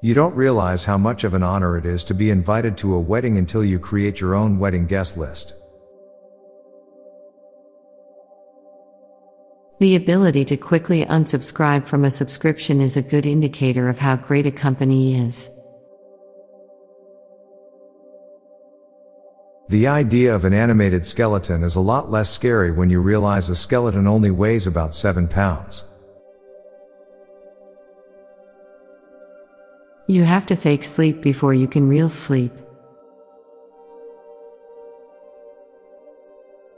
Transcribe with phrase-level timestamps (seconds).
[0.00, 3.00] You don't realize how much of an honor it is to be invited to a
[3.00, 5.54] wedding until you create your own wedding guest list.
[9.80, 14.46] The ability to quickly unsubscribe from a subscription is a good indicator of how great
[14.46, 15.50] a company is.
[19.68, 23.56] The idea of an animated skeleton is a lot less scary when you realize a
[23.56, 25.84] skeleton only weighs about 7 pounds.
[30.10, 32.52] You have to fake sleep before you can real sleep.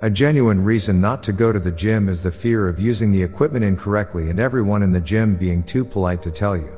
[0.02, 3.22] A genuine reason not to go to the gym is the fear of using the
[3.22, 6.76] equipment incorrectly and everyone in the gym being too polite to tell you.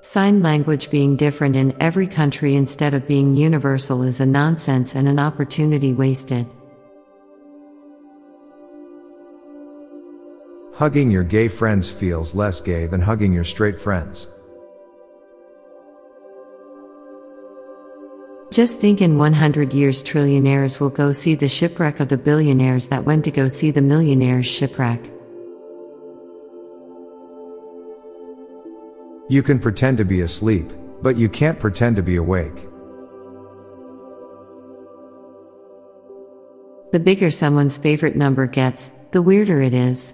[0.00, 5.06] Sign language being different in every country instead of being universal is a nonsense and
[5.06, 6.48] an opportunity wasted.
[10.76, 14.28] Hugging your gay friends feels less gay than hugging your straight friends.
[18.50, 23.04] Just think in 100 years, trillionaires will go see the shipwreck of the billionaires that
[23.04, 25.02] went to go see the millionaires' shipwreck.
[29.30, 32.68] You can pretend to be asleep, but you can't pretend to be awake.
[36.92, 40.12] The bigger someone's favorite number gets, the weirder it is.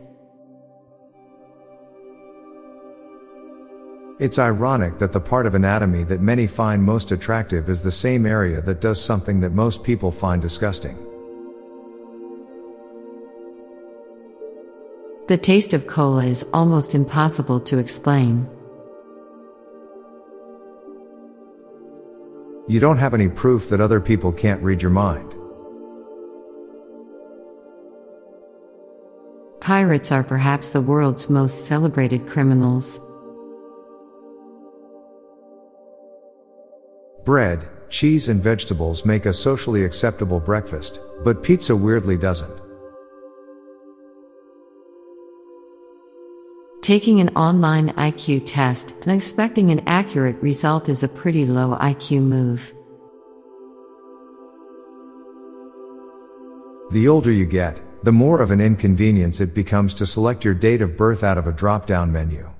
[4.22, 8.24] It's ironic that the part of anatomy that many find most attractive is the same
[8.24, 10.96] area that does something that most people find disgusting.
[15.26, 18.48] The taste of cola is almost impossible to explain.
[22.68, 25.34] You don't have any proof that other people can't read your mind.
[29.58, 33.00] Pirates are perhaps the world's most celebrated criminals.
[37.24, 42.60] Bread, cheese, and vegetables make a socially acceptable breakfast, but pizza weirdly doesn't.
[46.82, 52.22] Taking an online IQ test and expecting an accurate result is a pretty low IQ
[52.22, 52.74] move.
[56.90, 60.82] The older you get, the more of an inconvenience it becomes to select your date
[60.82, 62.52] of birth out of a drop down menu.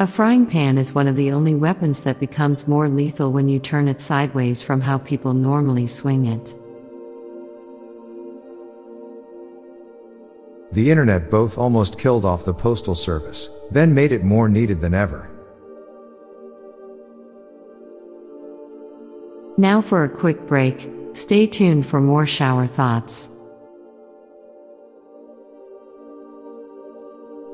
[0.00, 3.58] A frying pan is one of the only weapons that becomes more lethal when you
[3.58, 6.54] turn it sideways from how people normally swing it.
[10.72, 14.94] The internet both almost killed off the postal service, then made it more needed than
[14.94, 15.28] ever.
[19.58, 23.36] Now for a quick break, stay tuned for more shower thoughts.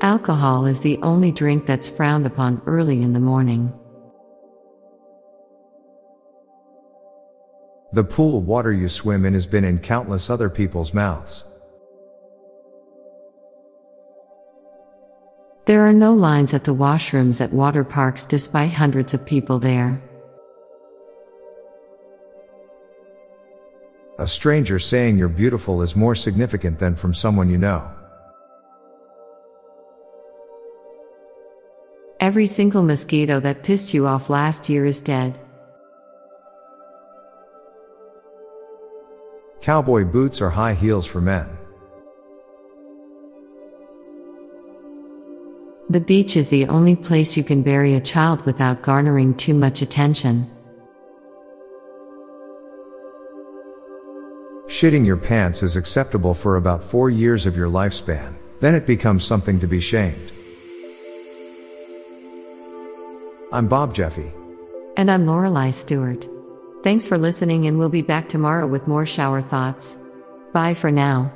[0.07, 3.73] Alcohol is the only drink that's frowned upon early in the morning.
[7.91, 11.43] The pool water you swim in has been in countless other people's mouths.
[15.65, 20.01] There are no lines at the washrooms at water parks despite hundreds of people there.
[24.19, 27.96] A stranger saying you're beautiful is more significant than from someone you know.
[32.27, 35.39] Every single mosquito that pissed you off last year is dead.
[39.61, 41.47] Cowboy boots are high heels for men.
[45.89, 49.81] The beach is the only place you can bury a child without garnering too much
[49.81, 50.51] attention.
[54.65, 59.23] Shitting your pants is acceptable for about four years of your lifespan, then it becomes
[59.23, 60.33] something to be shamed.
[63.49, 64.33] I'm Bob Jeffy.
[64.97, 66.27] And I'm Lorelei Stewart.
[66.83, 69.97] Thanks for listening, and we'll be back tomorrow with more shower thoughts.
[70.51, 71.31] Bye for now.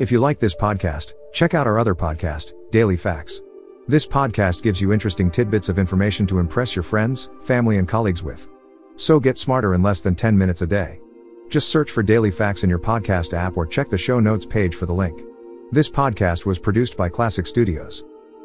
[0.00, 3.42] If you like this podcast, check out our other podcast, Daily Facts.
[3.86, 8.24] This podcast gives you interesting tidbits of information to impress your friends, family, and colleagues
[8.24, 8.48] with.
[8.96, 11.00] So get smarter in less than 10 minutes a day.
[11.48, 14.74] Just search for Daily Facts in your podcast app or check the show notes page
[14.74, 15.22] for the link.
[15.70, 18.02] This podcast was produced by Klassic Studios.